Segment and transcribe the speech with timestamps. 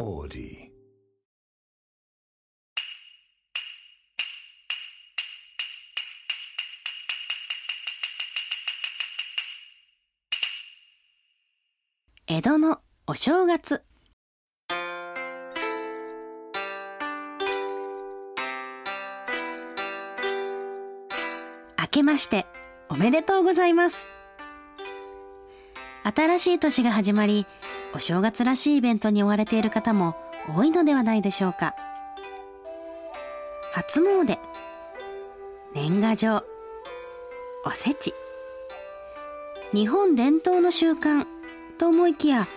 [0.00, 0.70] Audi.
[12.26, 13.82] 江戸のお正月
[21.78, 22.46] 明けまして
[22.88, 24.08] おめでとうございます
[26.04, 27.46] 新しい年が始まり
[27.94, 30.16] お正月らしいイベントに追われている方も
[30.54, 31.74] 多いのではないでしょうか。
[33.72, 34.38] 初詣。
[35.74, 36.44] 年賀状。
[37.64, 38.14] おせち。
[39.72, 41.26] 日本伝統の習慣
[41.78, 42.48] と思いきや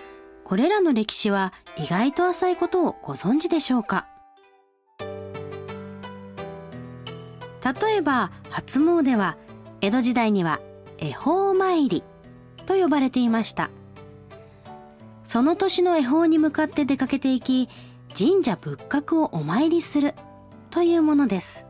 [0.44, 4.08] これらの歴史は意外と浅いことをご存知でしょうか。
[7.64, 9.38] 例えば初詣は
[9.81, 10.59] 江戸時代には
[10.98, 12.04] 恵方参り
[12.66, 13.70] と呼ばれていました。
[15.26, 17.70] その年の恵方に向かって出かけていき
[18.17, 20.14] 神社仏閣をお参りする
[20.70, 21.66] というものです。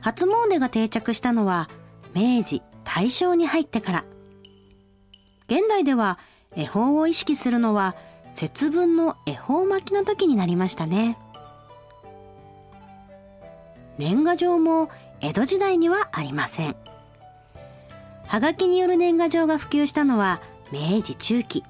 [0.00, 1.68] 初詣が定着したのは
[2.14, 4.04] 明治大正に入ってから。
[5.46, 6.18] 現代では
[6.56, 7.94] 恵方を意識するのは
[8.34, 11.18] 節分の恵方巻きの時になりましたね。
[13.98, 14.88] 年賀状も
[15.20, 16.76] 江戸時代にはありません。
[18.26, 20.40] はがきによる年賀状が普及したのは
[20.72, 21.62] 明治中期。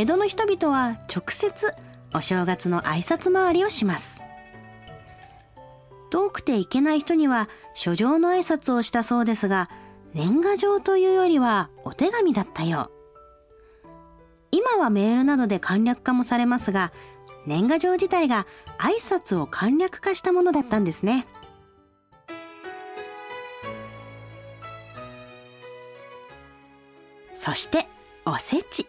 [0.00, 1.74] 江戸の人々は直接
[2.14, 4.22] お正月の挨拶回りをします。
[6.08, 9.68] 遠くて行けない人には書状の挨拶をしたそうですが
[10.14, 12.90] 年賀状というよりはお手紙だったよ
[13.84, 13.88] う。
[14.52, 16.94] 今はメールなどで簡略化もされますが
[17.44, 18.46] 年賀状自体が
[18.78, 21.26] 挨拶を簡略化したものだったんですね。
[27.34, 27.86] そして
[28.24, 28.86] おせち。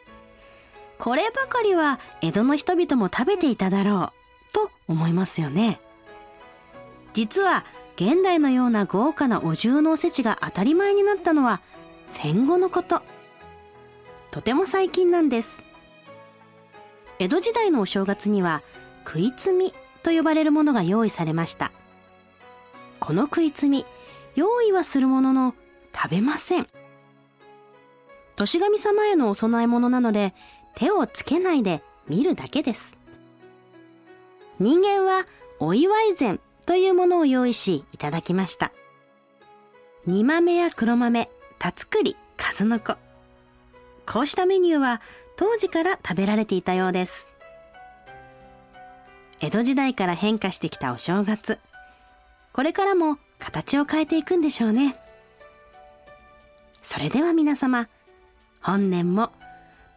[1.01, 4.13] こればかりは江戸の人々も食べていただろ
[4.51, 5.81] うと思いますよね。
[7.13, 11.59] 実は現代のような豪華なお重のおせちが当たり前になったのは
[12.05, 13.01] 戦後のこと。
[14.29, 15.63] とても最近なんです。
[17.17, 18.61] 江戸時代のお正月には
[19.03, 19.73] 食いつみ
[20.03, 21.71] と呼ばれるものが用意されました。
[22.99, 23.87] この食いつみ
[24.35, 25.55] 用意はするものの
[25.95, 26.67] 食べません。
[28.35, 30.35] 年神様へのお供え物なので
[30.75, 32.97] 手をつけないで見るだけです。
[34.59, 35.25] 人間は
[35.59, 38.71] お祝い膳というものを用意しいただきました。
[40.05, 41.29] 煮豆や黒豆
[41.59, 42.95] 田作り数の子。
[44.05, 45.01] こうしたメニューは
[45.35, 47.27] 当時から食べられていたようです。
[49.39, 51.59] 江戸時代から変化してきたお正月。
[52.53, 54.95] これからも形を変えていくんでしょうね。
[56.83, 57.87] それでは皆様
[58.61, 59.31] 本年も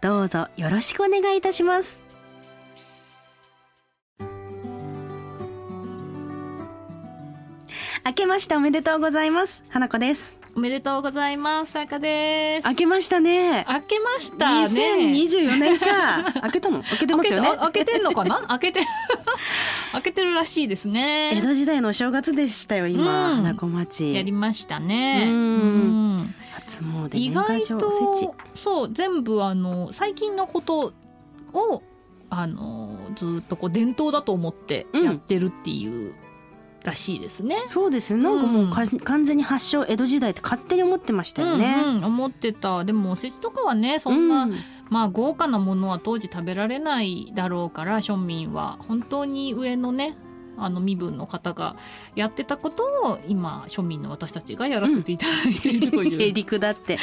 [0.04, 2.02] どうぞよろしくお願いいたします。
[8.04, 9.64] 明けましておめでとうございます。
[9.70, 10.38] 花子です。
[10.54, 11.72] おめでとうございます。
[11.72, 12.68] さやかです。
[12.68, 13.64] 明けましたね。
[13.66, 14.68] 開けましたね。
[14.68, 16.32] 2024年か。
[16.38, 16.82] 開けたの？
[16.82, 17.56] 開けてますよね。
[17.56, 18.42] 開けてんのかな？
[18.46, 18.80] 開けて
[19.92, 21.30] 開けてるらしいですね。
[21.32, 23.36] 江戸時代のお正月でしたよ今、うん。
[23.36, 24.12] 花子町。
[24.12, 25.24] やりましたね。
[25.28, 25.34] うん。
[25.34, 25.36] う
[26.24, 26.34] ん
[26.66, 27.90] 初詣意外と
[28.54, 30.92] そう全部あの最近のこと
[31.52, 31.82] を
[32.30, 36.14] あのずっとこう伝統だと思ってやってるっていう
[36.82, 37.62] らしいですね。
[37.66, 38.14] そうです。
[38.14, 42.84] なんかもうか、完全に発祥江戸時代って勝手に思ってましたよね、うんうん、思ってた。
[42.84, 44.54] でもおせちとかはねそんな、うん。
[44.90, 48.78] まあ豪華なものは当時食べられないだろうから庶民は。
[48.86, 50.16] 本当に上のね
[50.56, 51.76] あの身分の方が
[52.14, 56.20] やってたことを今庶民の私たちがやらせていただいているという。
[56.22, 56.98] へりくだって。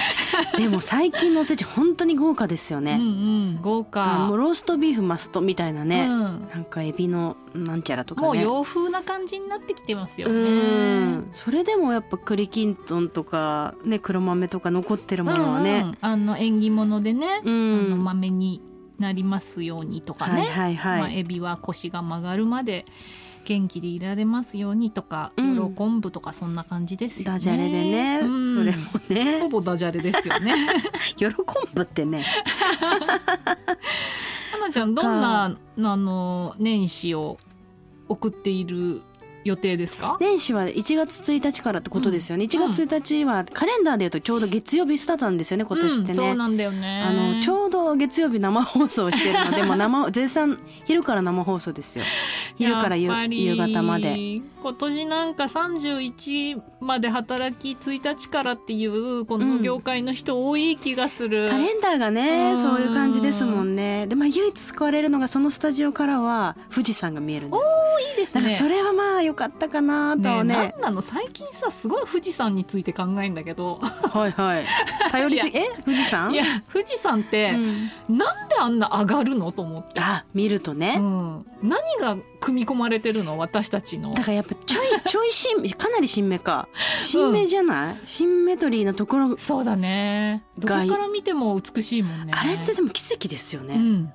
[0.57, 3.05] でも最近のおせち本当に豪華ですよね、うんう
[3.57, 8.27] ん、豪あ華もうローストビーフマストみたいなね、うん、なんかエビのなんちゃらとかね。
[8.27, 11.05] もう洋風な感じになってきてますようね。
[11.17, 11.29] ん。
[11.33, 15.81] それでもやっぱ栗きんとんとかね黒豆とか残ってるものはね。
[15.81, 18.61] うんうん、あの縁起物でね、うあのん、豆に
[19.01, 22.85] なりますようにとかね、はいはいはい、まあ、エビは腰が曲がるまで
[23.43, 25.55] 元気でいられますようにとか、うん。
[25.55, 27.31] よろ昆布とかそんな感じですよね。
[27.31, 28.55] ダジャレでね、うん。
[28.55, 29.39] それもね。
[29.41, 30.53] ほぼダジャレですよね。
[31.17, 31.27] 喜
[31.73, 32.23] ぶってね。
[34.51, 35.55] 花ちゃんどんなあ
[35.97, 37.37] の年始を
[38.07, 39.01] 送っている
[39.43, 40.17] 予定ですか？
[40.19, 47.03] 年始は1月1日からってことですよね、1月1日はカレンダーでいうとちょうど月曜日スタートなんですよね今年ってね、うん、そうなんだよね。
[47.05, 52.05] あのちょうど月曜日生放送してるので もう生絶賛昼から生放送ですよ。
[52.57, 53.09] 昼から夕
[53.55, 54.41] 方まで。
[54.61, 62.61] 今年なんか31まで働き1日からっていうこの業界の人多い気がする、カレンダーがねうん。
[62.61, 64.05] そういう感じですもんね。
[64.05, 67.63] でまあ唯一救われるのがそのスタジオからは富士山が見えるんです
[68.09, 68.55] いいですね。
[68.55, 70.55] それはまあ良かったかなとはね。
[70.55, 73.75] ねなの最近さすごい富士山について考えんだけど。
[73.75, 74.65] はいはい。
[75.11, 75.57] 頼りすぎ。
[75.57, 76.33] え富士山？
[76.33, 77.57] いや富士山ってう、
[78.13, 78.17] ん。
[78.17, 83.37] なんであんな上がるのと思って、あ見るとうね、ん、何が組み込まれてるの？
[83.37, 84.11] 私たちの。
[84.11, 86.67] だからやっぱちょい ちょい新かなり新芽か。
[86.97, 90.43] 新芽じゃない、新メトリーなところそうだね。
[90.57, 92.33] どこがから見ても美しいもんね。
[92.35, 94.13] あれってでも奇跡ですよね、うん、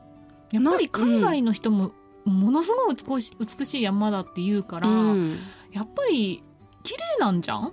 [0.53, 1.93] やっぱり海外の人も
[2.31, 5.39] ものすごい美し美しい山だって言うから、うん。
[5.73, 6.43] やっぱり
[6.83, 7.73] 綺麗なんじゃん？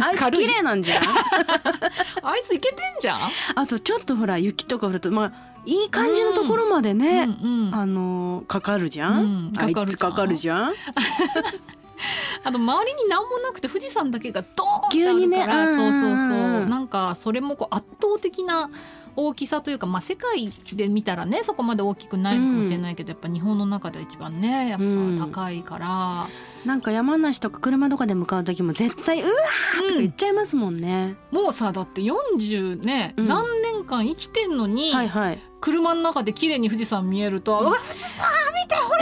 [0.00, 0.46] あいつ軽い。
[0.46, 0.98] 綺麗なんじゃん？
[2.22, 3.20] あいついけてんじゃん、
[3.54, 5.32] あとちょっとほら雪とか降るとまあ
[5.66, 7.74] いい感じのところまでね、うんうん。
[7.74, 9.86] あのーかかるじゃん、かかるじゃん。
[9.88, 10.74] つかかるじゃん？
[12.44, 15.76] あと周りに何もなくて富士山だけがドーンってあ急にねるから、うん。
[15.76, 16.38] そうそううんそう。
[16.62, 18.68] うんなんかそれもこう圧倒的な
[19.16, 26.28] 大きさというか、まあ、世界で見たらねそこまで大きくないのかもしれないけど、やっぱ日本の中で一番ねやっぱ高いから、
[26.64, 33.28] なんか山梨とか車とかで向かう時も絶対うわーとか言っちゃいますもんね、もうさだって40ね、うん。
[33.28, 35.42] 何年間生きてんのに、はいはい。
[35.60, 38.26] 車の中で綺麗に富士山見えると、うわ富士山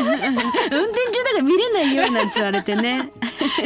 [0.05, 3.12] 運転中だから見れないよなんて言われてね。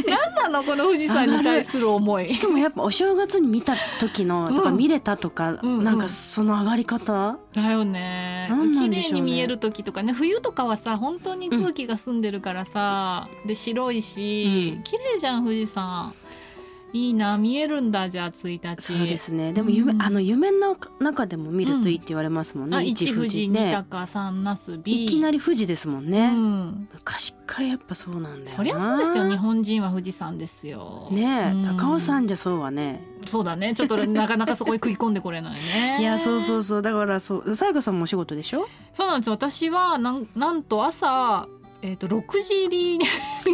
[0.06, 2.28] 何なのこの富士山に対する思い。
[2.28, 5.84] しかもやっぱお正月に見た時のとかうん見れたとか、うんうん。
[5.84, 8.50] なんかその上がり方、だよね。
[8.78, 14.82] 綺麗に見える時とかね冬とかはさ本当に空気が澄んでるからさ、で白いし、うん。
[14.82, 16.14] 綺麗じゃん富士山
[16.96, 18.82] いいな見えるんだじゃあ1日。
[18.82, 19.52] そうですね。
[19.52, 20.02] でも夢、うん。
[20.02, 28.50] あの夢の中でも見るといいって言われますもんね、あ一富士二ね鷹三なすびいきなり富士ですもんうね、ん、昔からやっぱそうなんだよな。
[28.52, 29.28] そりゃそうですよ。
[29.28, 31.08] 日本人は富士山ですよ。
[31.10, 31.76] ねえ、うん。
[31.78, 33.02] 高尾さんじゃそうはね。
[33.26, 33.75] そうだね。
[33.75, 35.99] ちょっと なかなかそこに食い込んでこれないね。
[36.00, 36.82] いやそうそうそう。
[36.82, 38.69] だからそうさやかさんもお仕事でしょ？
[38.92, 39.32] そうなんですよ。
[39.34, 41.46] 私はなんなんと朝
[41.86, 43.06] えー、と6時入り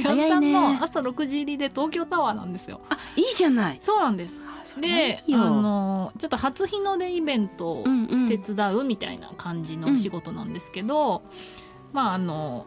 [0.03, 2.81] 元旦の朝6時入りで東京タワーなんですよ。
[2.89, 3.79] あいいじゃない。
[3.81, 4.43] そうなんです。
[4.81, 8.29] であのちょっと初日の出イベントをうんうん。
[8.29, 11.23] 手伝うみたいな感じのお仕事なんですけど、
[11.93, 12.65] まああの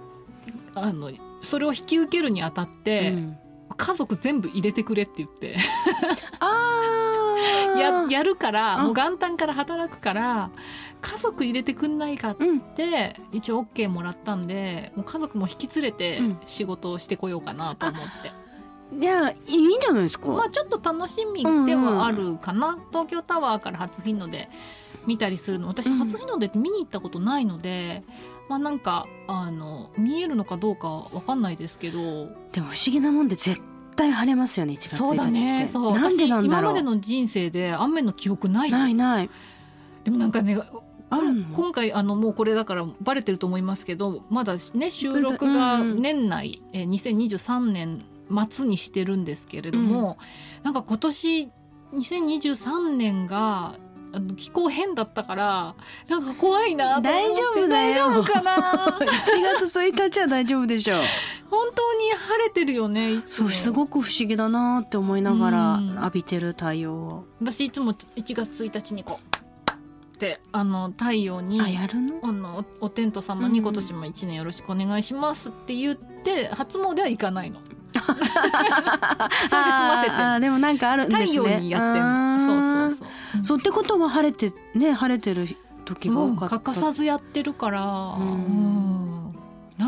[0.76, 3.38] あのそれを引き受けるにあたって、うん。
[3.78, 5.58] 家族全部入れてくれって言って。
[6.40, 7.25] あー
[7.78, 8.84] ややるからうん。
[8.86, 10.50] もう元旦から働くから
[11.02, 16.38] 家族入れてくんないかっつって、一応 OK もらったんでもう家族も引き連れてうん。
[16.46, 18.32] 仕事をしてこようかなと思って、
[18.98, 24.50] いやいいんじゃないですか、まあちょっと楽しみではあるかな、東京タワーから初日の出
[25.06, 25.68] 見たりするの。
[25.68, 26.00] 私うん。
[26.00, 28.04] 初日の出って見に行ったことないので、
[28.50, 32.00] まあなんかあの見えるのかどうかわかんないですけど。
[32.52, 33.60] でも不思議なもんで絶
[33.96, 34.98] 対晴れますよね1月1日って。
[34.98, 36.00] そうだねそう。
[36.00, 36.74] なんでなんだろう。
[36.74, 39.30] 私今までの人生で雨の記憶ないないない。
[40.04, 40.58] でもなんかね
[41.10, 46.02] あるの今回あのもうこれだからバレてると思いますけどまだね収録がうんうん。
[46.02, 48.04] 年内、えー2023年
[48.50, 50.18] 末にしてるんですけれども、
[50.64, 51.50] なんか今年
[51.94, 53.76] 2023年が
[54.16, 55.76] あの気候変だったから
[56.08, 58.08] なんか怖いなと思って大丈夫だよ。
[58.08, 61.00] 大丈夫かな？1月1日は大丈夫でしょう。
[61.50, 65.96] 本当に晴れてるよねそうすごく不思議だなって思いながらうん。
[65.96, 67.26] 浴びてる太陽を。
[67.42, 69.36] 私いつも1月1日にこう
[70.16, 72.20] ってあの太陽にあやるの？
[72.24, 77.60] あのおお天道様に今年も一年よろしくお願いしますって言って初詣は行かないの。
[78.14, 80.16] それで済ませて。
[80.16, 81.26] あーでもなんかあるんですね。
[81.26, 82.38] 太陽にやってんの。
[82.38, 83.06] そうそうそ
[83.42, 83.46] う。
[83.46, 83.58] そう。
[83.60, 85.48] ってことは晴れてね晴れてる
[85.86, 89.05] 時がうん多かった、欠かさずやってるから、んうん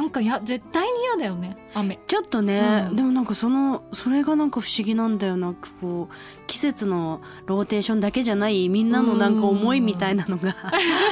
[0.08, 2.00] なんかや絶対に嫌だよね雨。
[2.08, 10.54] ちょっとね、うんでもなんかそのそれがなんか不思議なんだよなこう季節のローテーションだけじゃないみんなのなんか思いみたいなのが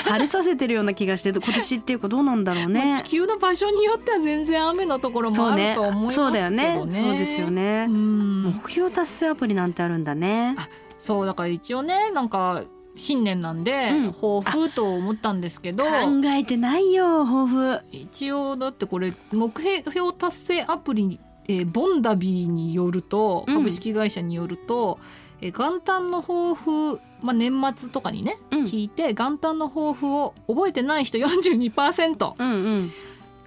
[0.05, 3.09] 晴れさせてるような気がして今年っていうかどうなんだろうまあね地。
[3.09, 6.29] 球の場所によっては全然雨のところもあると思いますけどね。
[6.29, 7.91] そうだよねそうですよねう。
[7.91, 10.55] ん目標達成アプリなんてあるんだね。
[10.99, 12.63] そうだから一応ねなんか
[12.95, 14.13] 新年なんで、うん。
[14.13, 15.89] 抱負と思ったんですけど考
[16.25, 17.81] えてないよ抱負。
[17.91, 23.55] 一応だってこれ目標達成アプリ、えーボンダビーによるとうん。
[23.55, 24.99] 株式会社によると、
[25.41, 28.63] えー元旦の抱負、まあ、年末とかにね、うん。
[28.63, 32.91] 聞いて元旦の抱負を覚えてない人42%うんうん。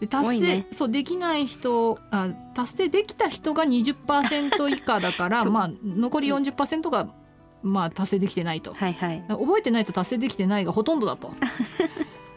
[0.01, 0.67] で達成、ね。
[0.71, 7.09] そうできない人あ達成できた人が20%以下だから まあ残り40%が、
[7.63, 8.73] まあ、達成できてないと。
[8.75, 9.25] はいはい。
[9.29, 11.33] 覚えてないと達成できてないがほとんどだと。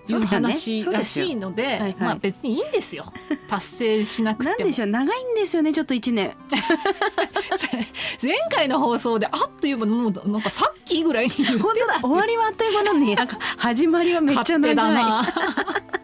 [0.09, 1.95] いう話らしいのではいはい。
[1.99, 3.05] まあ別にいいんですよ。
[3.47, 4.57] 達成しなくても。
[4.57, 4.87] なんでしょう？
[4.87, 6.33] 長いんですよねちょっと一年。
[8.21, 11.99] 前回の放送であっという間もうなんかさっきぐらいに言って本当だ。
[12.01, 14.75] 終わりはあっという間なのに なんか始まりはめっちゃ長い。
[14.75, 16.00] 勝手だな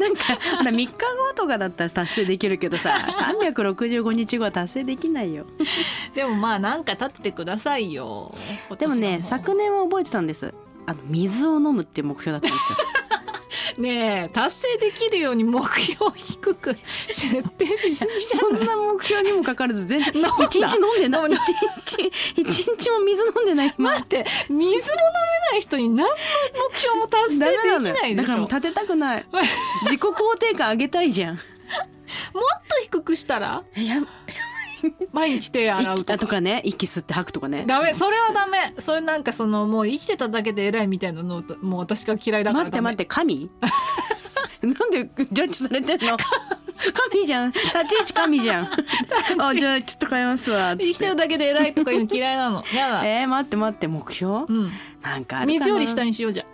[0.00, 0.22] なんか
[0.58, 0.94] ほら3日後
[1.36, 2.96] とかだったら達成できるけどさ
[3.34, 5.44] 365日後は達成できないよ。
[6.14, 8.34] でもまあなんか立っててくださいよ
[8.78, 10.54] でもね昨年は覚えてたんです。
[10.86, 12.78] あの水を飲むっていう目標だったんですよ
[13.78, 16.76] ねえ達成できるように目標を低く
[17.08, 18.62] 設定しすぎじゃそない？
[18.64, 20.28] んな目標にもかかわらず全然飲んだ。
[20.46, 21.30] 一日飲んでない。
[21.30, 21.36] 一
[21.96, 23.74] 日一日も水飲んでない。
[23.78, 24.80] 今待って水も飲め
[25.52, 26.04] ない人に何の
[26.70, 28.26] 目標も達成ダメなのできないでしょ。
[28.26, 29.26] だからもう立てたくない。
[29.84, 31.36] 自己肯定感上げたいじゃん。
[31.36, 31.42] と
[32.82, 33.62] 低くしたら？
[33.76, 33.96] いや
[35.12, 36.18] 毎日手洗う息とか。
[36.18, 36.62] とかね。
[36.64, 37.64] 息吸って吐くとかね。
[37.66, 37.94] ダメ。
[37.94, 38.74] それはダメ。
[38.78, 43.50] それなんかそのもう生きてただけで偉いみたいなのもう私が嫌いだから待って待って神？
[44.62, 46.16] なんでジャッジされてんの？
[46.16, 47.26] 神。
[47.26, 47.52] じゃん。
[47.52, 47.68] 立ち
[47.98, 48.70] 位置神じゃん。
[49.38, 50.76] あじゃあちょっと変えますわ。
[50.78, 52.64] 生きてるだけで偉いとかいうの嫌いなの。
[52.74, 54.46] やだ、えー、待って待って目標？
[54.48, 54.70] うん、
[55.02, 56.44] なんか水より下にしようじゃ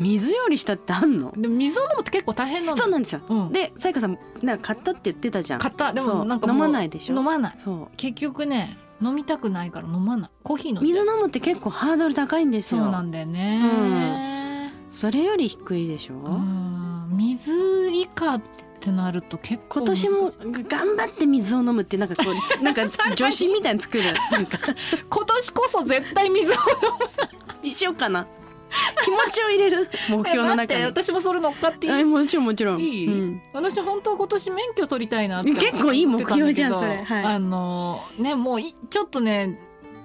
[0.00, 1.32] 水より下ってあんの？
[1.36, 3.52] でも水を飲むって結構大変なのそうなんですよ、うん。
[3.52, 5.58] でさやかさんなんか買ったって言ってたじゃん。
[5.60, 5.92] 買った。
[5.92, 7.16] でもなんか飲まないでしょ？
[7.16, 7.54] 飲まない。
[7.58, 10.30] そ結局ね飲みたくないから飲まない。
[10.42, 12.82] コーヒー飲水飲むって結構ハードル高いんですよ。
[12.82, 14.72] そうなんだよね。
[14.90, 17.08] それより低いでしょ、うん。
[17.16, 18.42] 水以下っ
[18.80, 20.32] てなると結構今年も
[20.68, 22.82] 頑張って水を飲むってなんかこう なんか
[23.16, 24.04] 女子みたいに作る。
[24.30, 24.58] なんか。
[25.10, 26.56] 今年こそ絶対水を
[27.62, 28.26] にしようかな？
[29.04, 29.88] 気持ちを入れる。
[30.10, 30.84] 目標の中に。
[30.84, 31.92] 私もそれ乗っかっていい？
[31.92, 32.80] あもちろんもちろん。
[32.80, 33.42] いい、うん。
[33.52, 37.02] 私本当は今年免許取りたいなって結構いい目標じゃんそれ。
[37.02, 37.24] はい。
[37.24, 39.60] あのねもういちょっとね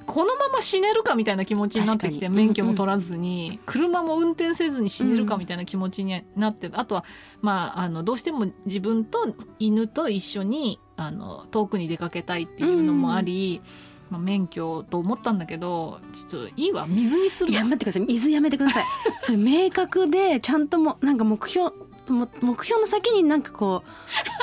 [0.05, 7.05] このまま死ねるかみたいな気持ちになってきて免許も取らずに、車も運転せずに死ねるかみたいな気持ちになって、あとは
[7.41, 13.61] まああのどうしても自分と犬と一緒にあの遠くに出かけたいっていうのもあり、
[14.09, 17.51] まあ、免許と思ったんだけどちょっといいわ水にするわ。
[17.51, 18.05] いや待ってください。
[18.05, 18.83] 水やめてください。
[19.21, 21.71] それ明確でちゃんともなんか目標
[22.07, 23.83] も目標の先になんかこ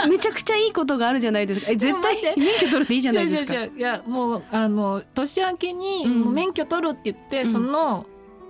[0.05, 1.73] うめちゃくちゃいいことがあるじゃないですか。
[1.73, 3.65] え絶対免許取るでいいじゃないですか。
[3.65, 7.53] いやもうあの年明けに、免許取るって言って、うん。
[7.53, 8.07] その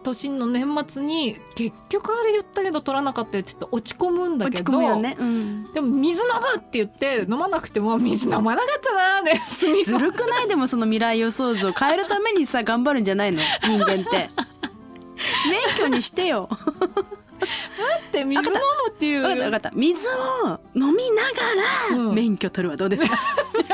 [0.07, 10.49] 年の年末に結局あれ言ったけど取らなかったよちょっと落ち込むんだ落けどち込むよね、うん、でも水飲むって言って飲まなくても水飲まなかったなー ずるくない？
[10.49, 13.41] でもその未来予想図を変えるためにさ頑張るんじゃないの？
[13.63, 14.31] 人間って。
[15.51, 16.49] 免許にしてよ。
[16.51, 18.61] って水飲む
[18.91, 19.23] っていう。
[19.23, 21.31] 分かった分かった水を飲みなが
[21.91, 22.09] うん。
[22.09, 23.17] ら免許取るはどうですか、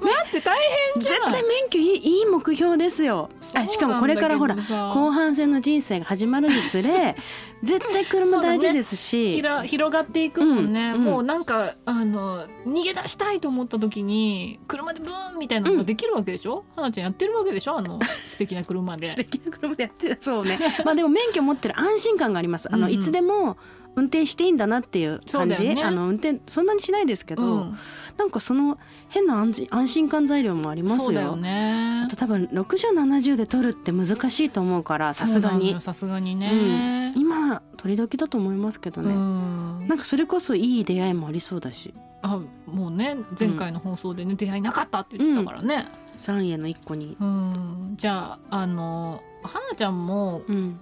[0.00, 0.56] 待って大
[0.94, 1.32] 変じ絶ゃん。
[1.32, 7.16] 対免許いいいい目標ですよあしかもこれからほら後半戦の人生が始まるにつれ
[7.62, 11.04] 絶対車大事ですし、ひら広がっていくもんね、うんうん。
[11.04, 17.76] もうなんかあの逃げ出したいと思った時に車でブーンみたいなのができるわけでしょ、花ちゃんやってるわけでしょ？
[17.78, 19.08] あの 素敵な車で。
[19.10, 20.58] 素敵な車でやってたそうね。
[20.84, 22.68] まあでも免許持ってる安心感があります。
[22.72, 23.00] あの、うんうん。
[23.00, 23.56] いつでも
[23.96, 25.82] 運転していいんだなっていう感じ、ね。
[25.82, 27.78] あの運転そんなにしないですけど、うん。
[28.16, 28.78] なんかその
[29.08, 31.36] 変な安心安心感材料もありますよ。
[31.36, 32.02] ね。
[32.04, 35.80] あと多分6070で取るって難しいと思うからさすがに。
[35.80, 39.86] さすがにね、今取り時だと思いますけどね、うん。
[39.88, 41.94] なんかそれこそいい出会いもありそうだし。
[42.20, 45.86] あもうね前回の放送でね、出会いなかったって言ってたからね、
[46.18, 47.16] 3への1個に。
[47.18, 50.80] うん、じゃああの花ちゃんもうん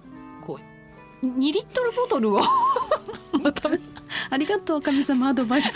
[1.23, 2.41] 2リットルボトルを。
[3.41, 3.69] また
[4.29, 5.69] ありがとう神様アドバイス。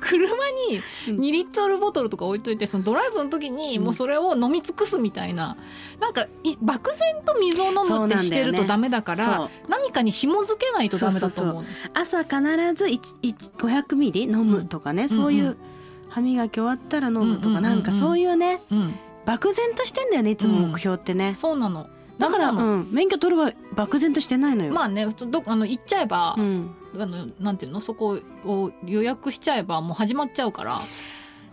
[0.00, 0.28] 車
[0.70, 1.20] にうん。
[1.20, 5.56] 2リットルボトルとか置いといてそのドライブの時にもうそれを飲み尽くすみたいな、
[6.00, 9.50] なんかい漠然と水を飲むってしてるとダメだからそう。
[9.68, 12.34] 何かに紐づけないとダメだと思う朝必
[12.74, 15.56] ず1 1 500ミリ飲むとかね、そういううん
[16.12, 18.94] 歯磨き終わったら飲むとか、うんうんうんうんなんかそういうねうん、
[19.24, 21.88] 漠然としてんだよねいつも目標ってね、そうなの
[22.18, 27.80] だから、うん、免許取るは漠然としてないのよ、まあねどあの行っちゃえば、うん、あのなんていうの？
[27.80, 30.82] そこを予約しちゃえばもう始まっちゃうから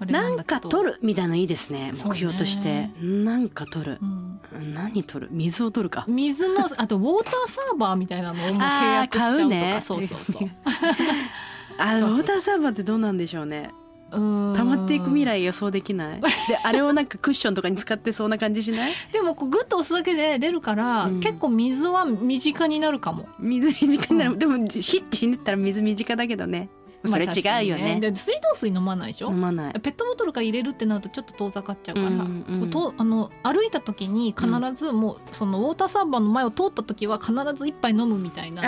[0.06, 4.00] なんか取るみたいなのいいですね目標として、なんか取る。
[4.02, 4.74] うん。
[4.74, 5.32] 何取る？
[5.32, 6.06] 水を取るか。
[6.08, 9.82] 水の あとウォーターサーバーみたいなのをもう契約しちゃうとか買うね。
[9.84, 10.50] そうそうそう。
[11.78, 13.72] あウォーターサーバーってどうなんでしょうね
[14.12, 14.20] 溜
[14.66, 16.22] まっていく未来予想できない？
[16.22, 16.28] で
[16.64, 18.94] あれをなんかクッションとかに使ってそうな感じしない？
[19.14, 21.20] でもこうグッと押すだけで出るから、うん。
[21.20, 23.28] 結構水は身近になるかも。
[23.40, 26.70] 水短になる、でも火って死んでったら水短だけどね
[27.06, 27.30] それ違
[27.64, 28.00] うよね。
[28.02, 29.30] で水道水飲まないでしょ？
[29.30, 29.74] 飲まない。
[29.80, 38.68] ペットボトルから入れるってなるとちょっと遠ざかっちゃうから、うんうんとあの歩いた時に必ずもうそのウォーターサーバーの前を通った時は必ず一杯飲むみたいなル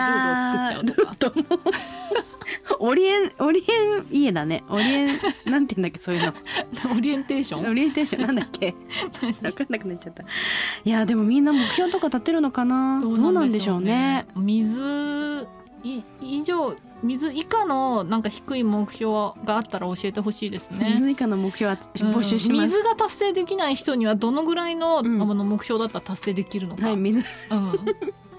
[0.79, 1.41] ールを作っちゃうとか。
[2.79, 4.63] オリエンオリエン家だね。
[4.69, 6.33] オリエンなんて言うんだっけそういうの。
[6.97, 7.69] オリエンテーション？
[7.69, 8.73] オリエンテーションなんだっけ？
[9.41, 10.23] 分かんなくなっちゃった。
[10.23, 12.99] いやでもみんな目標とか立てるのかな？
[13.01, 14.25] どうなんでしょうね。
[14.35, 15.47] 水
[15.83, 19.11] い以上水以下のなんか低い目標
[19.43, 20.93] があったら教えてほしいですね。
[20.95, 27.19] 水以下の目標はうん募集します、水が達成できない人にはどのぐらいの,、うんあの目標だったら達成できるのか、はい水。
[27.49, 27.73] うん、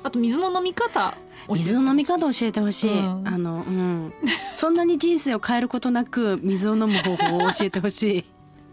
[0.03, 1.17] あと水の飲み方
[1.49, 3.29] 水の飲み方教えてほしい、うん。
[3.29, 4.15] あのうん。
[4.55, 8.25] そんなに人生を変えることなく水を飲む方法を教えてほしい。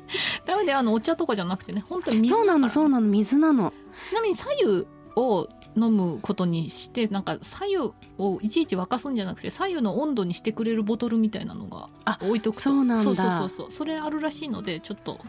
[0.45, 1.83] ダメであのお茶とかじゃなくてね。
[1.87, 3.07] 本当に水そうなのそうなの。
[3.07, 3.73] 水なの。
[4.07, 5.47] ちなみに左右を
[5.79, 7.77] 飲むことにしてなんか左右
[8.17, 12.55] をいちいち沸かすんじゃなくて左右の温度にしてくれるボトルみたいなのがあ置いとく。
[12.55, 13.03] とそうなんだ。
[13.03, 15.19] そうそうそうそれあるらしいのでちょっと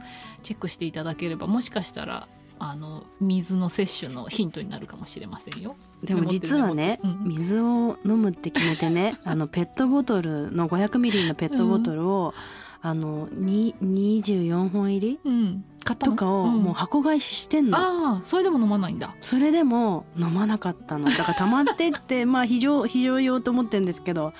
[0.42, 2.28] チェックしていただければもしかしたら
[2.58, 5.76] あの水の摂取のヒントになるかもしれませんよ。
[6.02, 7.24] でも実はね、うん。
[7.24, 12.34] 水を飲むって決めてねあのペットボトルの500ミリのペットボトルを、
[12.82, 15.64] あのに24本入りうん、
[15.98, 16.62] とかをん。
[16.62, 19.14] もう箱買いしてんの、ああそれでも飲まないんだ。
[19.20, 21.10] それでも飲まなかったの。
[21.10, 24.32] だから溜まってって まあ非常非常用と思ってるんですけど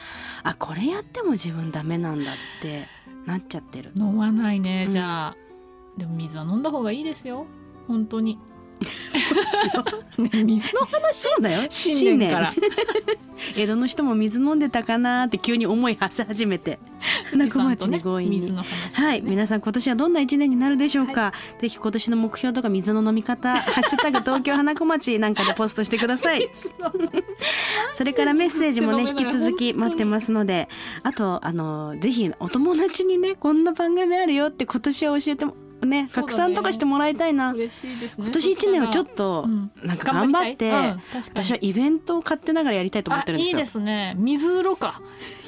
[0.43, 2.89] あこれやっても自分ダメなんだって
[3.27, 3.93] なっちゃってる。
[3.95, 4.93] 飲まないねうん。
[4.93, 5.37] じゃあ、
[5.99, 7.47] でも水は飲んだ方がいいですよ。
[7.87, 8.39] 本当に。
[10.33, 11.17] ね水の話？
[11.17, 11.67] そうだよ。
[11.69, 12.53] 新年から。
[13.57, 16.79] 江戸の人も水飲んでたかなって急に思いはせ始めて
[17.37, 26.49] 中町に強引に、水の話、はい、皆さん今年はどんな一年になるでしょうか、ぜひ今年の目標とか水の飲み方「ハッシュタグ東京花子町」なんかでポストしてください。
[27.93, 30.69] それからメッセージもね引き続き待ってますので。
[31.03, 35.55] あとあのぜひお友達にねこんな番組あるよって今年は教えても
[35.87, 38.25] ね拡散とかしてもらいたいな、嬉しいですね。
[38.25, 39.47] 今年一年はちょっと
[39.83, 40.71] なんか頑張って、
[41.13, 43.59] 私はイベントを買ってながらやりたいと思ってるんですよ。
[43.59, 44.15] あいいですね。
[44.19, 45.01] 水売ろうか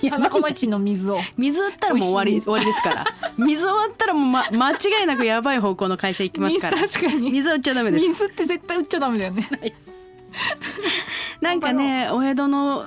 [0.08, 1.18] 花子町の水を。
[1.36, 3.04] 水売ったらもう終わり終わりですから。
[3.38, 6.80] 水終わったらもう、ま、間違いなくやばい方向の会社行きますから。
[6.80, 7.30] 水確かに。
[7.30, 8.06] 水は売っちゃダメです。
[8.06, 9.48] 水って絶対売っちゃダメだよね。
[11.40, 12.86] なんかねお江戸の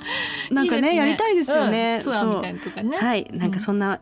[0.50, 2.00] なんかねやりたいですよね、うん。
[2.02, 2.96] ツアーみたいなとかね。
[2.96, 3.28] はい。
[3.32, 4.00] なんかそんな、あ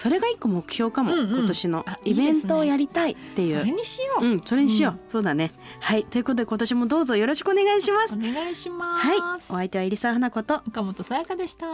[0.00, 1.38] それが一個目標かも、うんうん。
[1.40, 1.84] 今年の。
[2.06, 3.60] イベントをやりたいっていう。
[3.60, 5.00] それにしよう、うんそれにしよう、うん。
[5.06, 5.52] そうだね。
[5.78, 6.04] はい。
[6.04, 8.14] ということで今年もどうぞよろしくお願いします。
[8.14, 9.18] お願いします、はい。
[9.18, 10.62] お相手は入澤花子と。
[10.66, 11.66] 岡本さやかでした